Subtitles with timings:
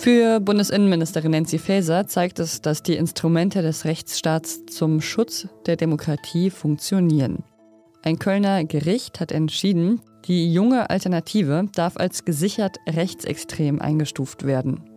[0.00, 6.48] Für Bundesinnenministerin Nancy Faeser zeigt es, dass die Instrumente des Rechtsstaats zum Schutz der Demokratie
[6.48, 7.44] funktionieren.
[8.02, 14.88] Ein Kölner Gericht hat entschieden, die junge Alternative darf als gesichert rechtsextrem eingestuft werden.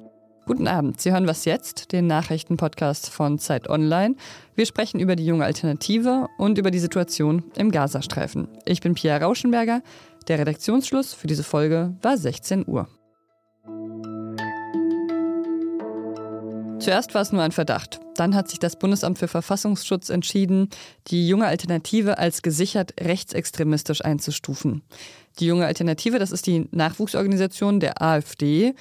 [0.46, 4.16] Guten Abend, Sie hören was jetzt, den Nachrichtenpodcast von Zeit Online.
[4.56, 8.48] Wir sprechen über die junge Alternative und über die Situation im Gazastreifen.
[8.64, 9.82] Ich bin Pierre Rauschenberger.
[10.30, 12.88] Der Redaktionsschluss für diese Folge war 16 Uhr.
[16.84, 18.02] Zuerst war es nur ein Verdacht.
[18.16, 20.68] Dann hat sich das Bundesamt für Verfassungsschutz entschieden,
[21.08, 24.82] die junge Alternative als gesichert rechtsextremistisch einzustufen.
[25.40, 28.76] Die junge Alternative, das ist die Nachwuchsorganisation der AfD.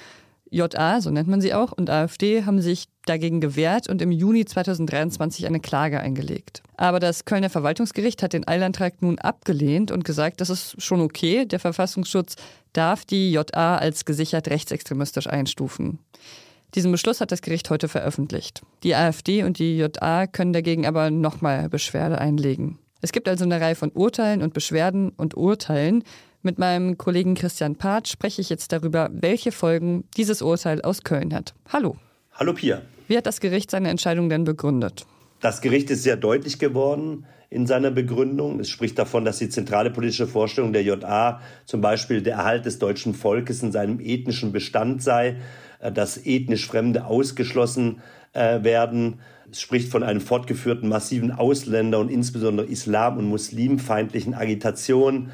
[0.50, 4.46] JA, so nennt man sie auch, und AfD haben sich dagegen gewehrt und im Juni
[4.46, 6.64] 2023 eine Klage eingelegt.
[6.76, 11.46] Aber das Kölner Verwaltungsgericht hat den Eilantrag nun abgelehnt und gesagt, das ist schon okay,
[11.46, 12.34] der Verfassungsschutz
[12.72, 16.00] darf die JA als gesichert rechtsextremistisch einstufen.
[16.74, 18.62] Diesen Beschluss hat das Gericht heute veröffentlicht.
[18.82, 22.78] Die AfD und die JA können dagegen aber nochmal Beschwerde einlegen.
[23.02, 26.02] Es gibt also eine Reihe von Urteilen und Beschwerden und Urteilen.
[26.40, 31.34] Mit meinem Kollegen Christian Part spreche ich jetzt darüber, welche Folgen dieses Urteil aus Köln
[31.34, 31.52] hat.
[31.68, 31.96] Hallo.
[32.32, 32.80] Hallo Pia.
[33.06, 35.04] Wie hat das Gericht seine Entscheidung denn begründet?
[35.40, 38.60] Das Gericht ist sehr deutlich geworden in seiner Begründung.
[38.60, 42.78] Es spricht davon, dass die zentrale politische Vorstellung der JA zum Beispiel der Erhalt des
[42.78, 45.36] deutschen Volkes in seinem ethnischen Bestand sei
[45.90, 48.00] dass ethnisch Fremde ausgeschlossen
[48.32, 49.20] äh, werden.
[49.50, 55.30] Es spricht von einem fortgeführten massiven Ausländer- und insbesondere islam- und muslimfeindlichen Agitation,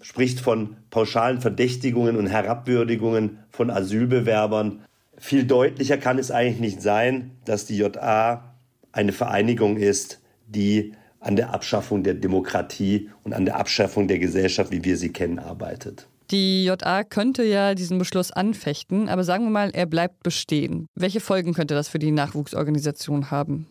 [0.00, 4.84] spricht von pauschalen Verdächtigungen und Herabwürdigungen von Asylbewerbern.
[5.18, 8.54] Viel deutlicher kann es eigentlich nicht sein, dass die JA
[8.92, 14.70] eine Vereinigung ist, die an der Abschaffung der Demokratie und an der Abschaffung der Gesellschaft,
[14.72, 16.08] wie wir sie kennen, arbeitet.
[16.30, 20.86] Die JA könnte ja diesen Beschluss anfechten, aber sagen wir mal, er bleibt bestehen.
[20.94, 23.66] Welche Folgen könnte das für die Nachwuchsorganisation haben?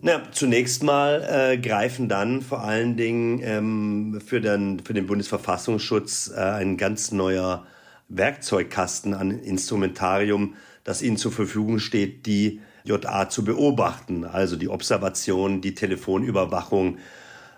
[0.00, 6.32] Na, zunächst mal äh, greifen dann vor allen Dingen ähm, für, den, für den Bundesverfassungsschutz
[6.34, 7.66] äh, ein ganz neuer
[8.08, 10.54] Werkzeugkasten an Instrumentarium,
[10.84, 14.24] das ihnen zur Verfügung steht, die JA zu beobachten.
[14.24, 16.96] Also die Observation, die Telefonüberwachung,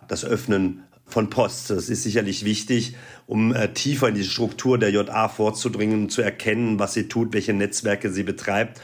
[0.08, 1.70] das Öffnen von Post.
[1.70, 2.96] Das ist sicherlich wichtig,
[3.26, 7.52] um äh, tiefer in die Struktur der JA vorzudringen, zu erkennen, was sie tut, welche
[7.52, 8.80] Netzwerke sie betreibt.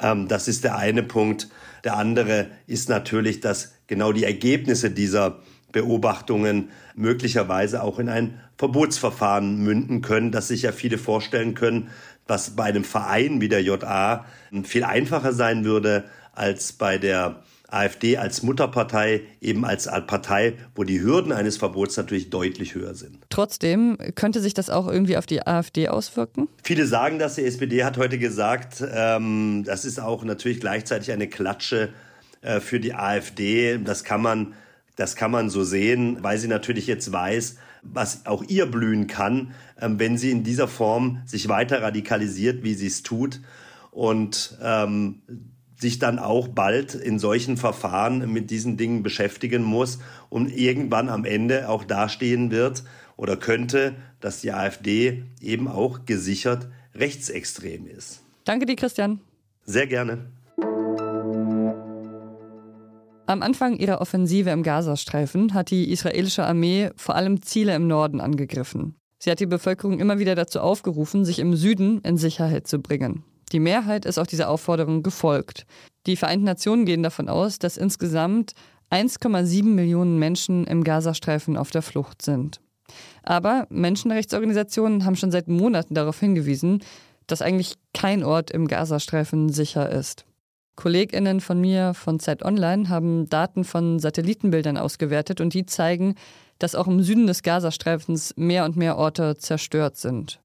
[0.00, 1.48] Ähm, das ist der eine Punkt.
[1.84, 5.40] Der andere ist natürlich, dass genau die Ergebnisse dieser
[5.72, 11.90] Beobachtungen möglicherweise auch in ein Verbotsverfahren münden können, das sich ja viele vorstellen können,
[12.26, 14.24] was bei einem Verein wie der JA
[14.64, 21.00] viel einfacher sein würde als bei der AfD als Mutterpartei eben als Partei, wo die
[21.00, 23.18] Hürden eines Verbots natürlich deutlich höher sind.
[23.28, 26.48] Trotzdem könnte sich das auch irgendwie auf die AfD auswirken?
[26.62, 27.34] Viele sagen das.
[27.34, 31.90] Die SPD hat heute gesagt, ähm, das ist auch natürlich gleichzeitig eine Klatsche
[32.42, 33.78] äh, für die AfD.
[33.78, 34.54] Das kann man,
[34.94, 39.54] das kann man so sehen, weil sie natürlich jetzt weiß, was auch ihr blühen kann,
[39.80, 43.40] äh, wenn sie in dieser Form sich weiter radikalisiert, wie sie es tut.
[43.90, 45.22] Und ähm,
[45.76, 49.98] sich dann auch bald in solchen Verfahren mit diesen Dingen beschäftigen muss
[50.28, 52.82] und irgendwann am Ende auch dastehen wird
[53.16, 58.22] oder könnte, dass die AfD eben auch gesichert rechtsextrem ist.
[58.44, 59.20] Danke dir, Christian.
[59.64, 60.26] Sehr gerne.
[63.28, 68.20] Am Anfang ihrer Offensive im Gazastreifen hat die israelische Armee vor allem Ziele im Norden
[68.20, 68.94] angegriffen.
[69.18, 73.24] Sie hat die Bevölkerung immer wieder dazu aufgerufen, sich im Süden in Sicherheit zu bringen.
[73.52, 75.66] Die Mehrheit ist auch dieser Aufforderung gefolgt.
[76.06, 78.52] Die Vereinten Nationen gehen davon aus, dass insgesamt
[78.90, 82.60] 1,7 Millionen Menschen im Gazastreifen auf der Flucht sind.
[83.22, 86.82] Aber Menschenrechtsorganisationen haben schon seit Monaten darauf hingewiesen,
[87.26, 90.24] dass eigentlich kein Ort im Gazastreifen sicher ist.
[90.76, 96.14] KollegInnen von mir von Zeit Online haben Daten von Satellitenbildern ausgewertet und die zeigen,
[96.58, 100.40] dass auch im Süden des Gazastreifens mehr und mehr Orte zerstört sind.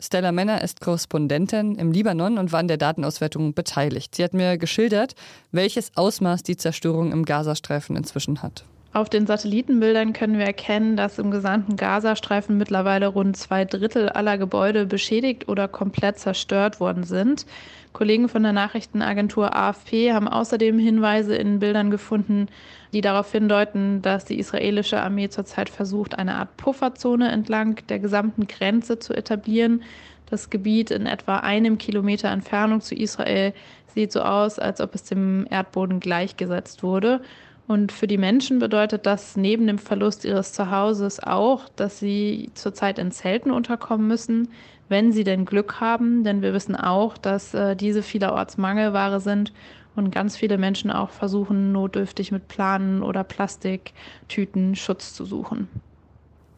[0.00, 4.14] Stella Männer ist Korrespondentin im Libanon und war an der Datenauswertung beteiligt.
[4.14, 5.14] Sie hat mir geschildert,
[5.52, 8.64] welches Ausmaß die Zerstörung im Gazastreifen inzwischen hat.
[8.92, 14.36] Auf den Satellitenbildern können wir erkennen, dass im gesamten Gazastreifen mittlerweile rund zwei Drittel aller
[14.36, 17.46] Gebäude beschädigt oder komplett zerstört worden sind.
[17.92, 22.48] Kollegen von der Nachrichtenagentur AFP haben außerdem Hinweise in Bildern gefunden,
[22.92, 28.48] die darauf hindeuten, dass die israelische Armee zurzeit versucht, eine Art Pufferzone entlang der gesamten
[28.48, 29.84] Grenze zu etablieren.
[30.30, 33.52] Das Gebiet in etwa einem Kilometer Entfernung zu Israel
[33.94, 37.20] sieht so aus, als ob es dem Erdboden gleichgesetzt wurde.
[37.70, 42.98] Und für die Menschen bedeutet das neben dem Verlust ihres Zuhauses auch, dass sie zurzeit
[42.98, 44.48] in Zelten unterkommen müssen,
[44.88, 46.24] wenn sie denn Glück haben.
[46.24, 49.52] Denn wir wissen auch, dass äh, diese vielerorts Mangelware sind
[49.94, 55.68] und ganz viele Menschen auch versuchen, notdürftig mit Planen oder Plastiktüten Schutz zu suchen.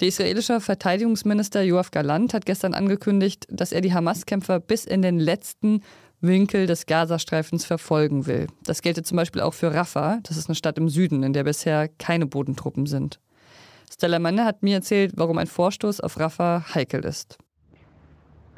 [0.00, 5.20] Der israelische Verteidigungsminister Joachim Galant hat gestern angekündigt, dass er die Hamas-Kämpfer bis in den
[5.20, 5.82] letzten
[6.22, 8.46] Winkel des Gazastreifens verfolgen will.
[8.64, 11.44] Das gelte zum Beispiel auch für Rafah, das ist eine Stadt im Süden, in der
[11.44, 13.20] bisher keine Bodentruppen sind.
[13.92, 17.38] Stella Manne hat mir erzählt, warum ein Vorstoß auf Rafah heikel ist.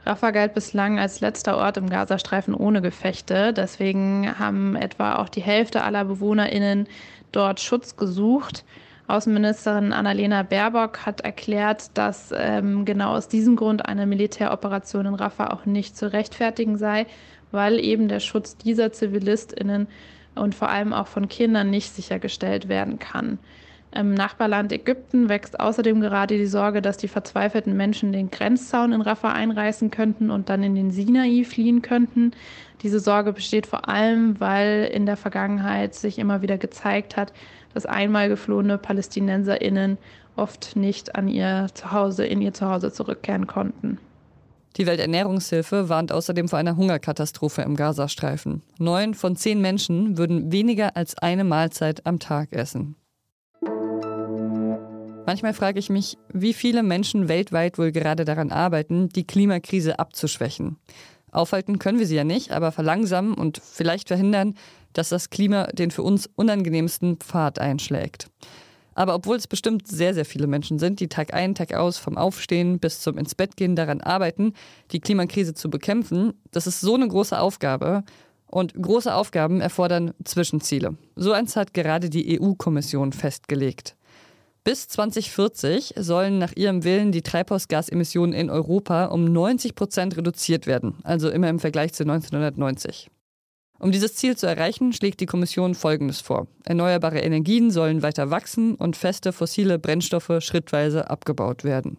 [0.06, 3.52] Rafah galt bislang als letzter Ort im Gazastreifen ohne Gefechte.
[3.54, 6.86] Deswegen haben etwa auch die Hälfte aller BewohnerInnen
[7.32, 8.64] dort Schutz gesucht.
[9.06, 15.48] Außenministerin Annalena Baerbock hat erklärt, dass ähm, genau aus diesem Grund eine Militäroperation in Rafah
[15.48, 17.06] auch nicht zu rechtfertigen sei,
[17.54, 19.88] weil eben der Schutz dieser ZivilistInnen
[20.34, 23.38] und vor allem auch von Kindern nicht sichergestellt werden kann.
[23.94, 29.00] Im Nachbarland Ägypten wächst außerdem gerade die Sorge, dass die verzweifelten Menschen den Grenzzaun in
[29.00, 32.32] Rafah einreißen könnten und dann in den Sinai fliehen könnten.
[32.82, 37.32] Diese Sorge besteht vor allem, weil in der Vergangenheit sich immer wieder gezeigt hat,
[37.72, 39.98] dass einmal geflohene PalästinenserInnen
[40.34, 43.98] oft nicht an ihr Zuhause, in ihr Zuhause zurückkehren konnten.
[44.76, 48.62] Die Welternährungshilfe warnt außerdem vor einer Hungerkatastrophe im Gazastreifen.
[48.78, 52.96] Neun von zehn Menschen würden weniger als eine Mahlzeit am Tag essen.
[55.26, 60.76] Manchmal frage ich mich, wie viele Menschen weltweit wohl gerade daran arbeiten, die Klimakrise abzuschwächen.
[61.30, 64.54] Aufhalten können wir sie ja nicht, aber verlangsamen und vielleicht verhindern,
[64.92, 68.28] dass das Klima den für uns unangenehmsten Pfad einschlägt.
[68.94, 72.16] Aber obwohl es bestimmt sehr, sehr viele Menschen sind, die Tag ein, Tag aus vom
[72.16, 74.52] Aufstehen bis zum ins Bett gehen daran arbeiten,
[74.92, 78.04] die Klimakrise zu bekämpfen, das ist so eine große Aufgabe.
[78.46, 80.96] Und große Aufgaben erfordern Zwischenziele.
[81.16, 83.96] So eins hat gerade die EU-Kommission festgelegt.
[84.62, 90.94] Bis 2040 sollen nach ihrem Willen die Treibhausgasemissionen in Europa um 90 Prozent reduziert werden,
[91.02, 93.10] also immer im Vergleich zu 1990.
[93.78, 96.46] Um dieses Ziel zu erreichen, schlägt die Kommission Folgendes vor.
[96.64, 101.98] Erneuerbare Energien sollen weiter wachsen und feste fossile Brennstoffe schrittweise abgebaut werden.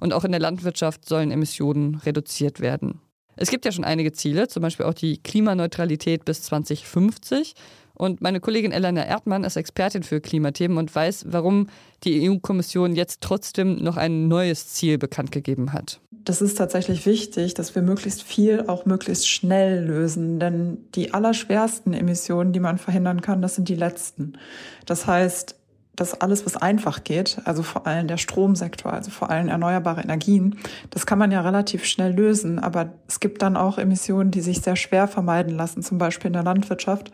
[0.00, 3.00] Und auch in der Landwirtschaft sollen Emissionen reduziert werden.
[3.36, 7.54] Es gibt ja schon einige Ziele, zum Beispiel auch die Klimaneutralität bis 2050
[7.96, 11.68] und meine Kollegin Elena Erdmann ist Expertin für Klimathemen und weiß, warum
[12.02, 16.00] die EU-Kommission jetzt trotzdem noch ein neues Ziel bekannt gegeben hat.
[16.10, 21.92] Das ist tatsächlich wichtig, dass wir möglichst viel auch möglichst schnell lösen, denn die allerschwersten
[21.92, 24.38] Emissionen, die man verhindern kann, das sind die letzten.
[24.86, 25.56] Das heißt,
[25.96, 30.58] dass alles, was einfach geht, also vor allem der Stromsektor, also vor allem erneuerbare Energien,
[30.90, 32.58] das kann man ja relativ schnell lösen.
[32.58, 36.32] Aber es gibt dann auch Emissionen, die sich sehr schwer vermeiden lassen, zum Beispiel in
[36.32, 37.12] der Landwirtschaft.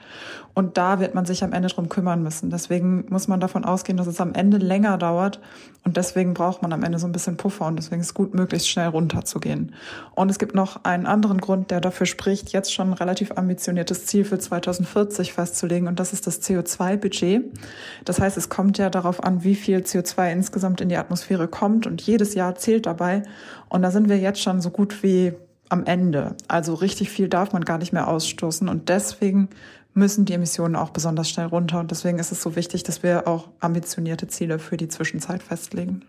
[0.54, 2.50] Und da wird man sich am Ende drum kümmern müssen.
[2.50, 5.40] Deswegen muss man davon ausgehen, dass es am Ende länger dauert.
[5.84, 7.66] Und deswegen braucht man am Ende so ein bisschen Puffer.
[7.66, 9.74] Und deswegen ist es gut, möglichst schnell runterzugehen.
[10.14, 14.06] Und es gibt noch einen anderen Grund, der dafür spricht, jetzt schon ein relativ ambitioniertes
[14.06, 15.86] Ziel für 2040 festzulegen.
[15.86, 17.44] Und das ist das CO2-Budget.
[18.04, 21.86] Das heißt, es kommt ja darauf an, wie viel CO2 insgesamt in die Atmosphäre kommt.
[21.86, 23.22] Und jedes Jahr zählt dabei.
[23.68, 25.32] Und da sind wir jetzt schon so gut wie
[25.68, 26.34] am Ende.
[26.48, 28.68] Also richtig viel darf man gar nicht mehr ausstoßen.
[28.68, 29.48] Und deswegen
[29.94, 31.80] müssen die Emissionen auch besonders schnell runter.
[31.80, 36.04] Und deswegen ist es so wichtig, dass wir auch ambitionierte Ziele für die Zwischenzeit festlegen.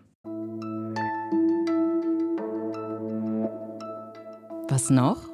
[4.69, 5.30] Was noch?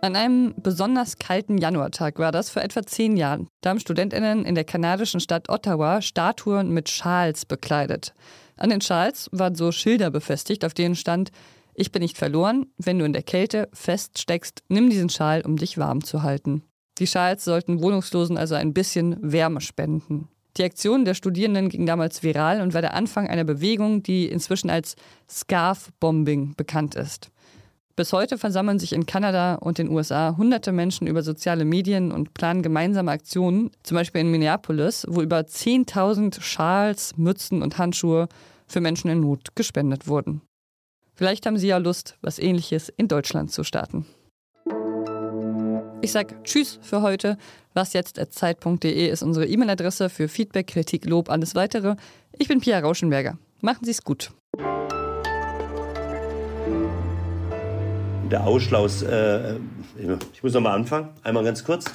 [0.00, 3.48] An einem besonders kalten Januartag war das vor etwa zehn Jahren.
[3.60, 8.14] Da haben StudentInnen in der kanadischen Stadt Ottawa Statuen mit Schals bekleidet.
[8.56, 11.32] An den Schals waren so Schilder befestigt, auf denen stand:
[11.74, 12.66] Ich bin nicht verloren.
[12.78, 16.62] Wenn du in der Kälte feststeckst, nimm diesen Schal, um dich warm zu halten.
[16.98, 20.28] Die Schals sollten Wohnungslosen also ein bisschen Wärme spenden.
[20.56, 24.70] Die Aktion der Studierenden ging damals viral und war der Anfang einer Bewegung, die inzwischen
[24.70, 24.94] als
[25.28, 27.30] Scarf-Bombing bekannt ist.
[27.98, 32.32] Bis heute versammeln sich in Kanada und den USA hunderte Menschen über soziale Medien und
[32.32, 38.28] planen gemeinsame Aktionen, zum Beispiel in Minneapolis, wo über 10.000 Schals, Mützen und Handschuhe
[38.68, 40.42] für Menschen in Not gespendet wurden.
[41.16, 44.06] Vielleicht haben Sie ja Lust, was ähnliches in Deutschland zu starten.
[46.00, 47.36] Ich sage Tschüss für heute.
[47.74, 51.96] Was jetzt at zeit.de ist unsere E-Mail-Adresse für Feedback, Kritik, Lob, alles weitere.
[52.38, 53.38] Ich bin Pia Rauschenberger.
[53.60, 54.30] Machen Sie es gut.
[58.30, 59.54] Der Ausschlaus, äh,
[60.34, 61.86] ich muss noch mal anfangen, einmal ganz kurz.